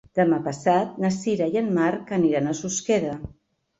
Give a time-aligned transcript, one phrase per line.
[0.19, 3.15] Demà passat na Sira i en Marc aniran a Susqueda.